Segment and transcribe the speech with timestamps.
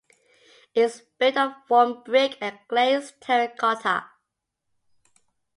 [0.73, 4.05] It is built of warm brick and glazed terra cotta.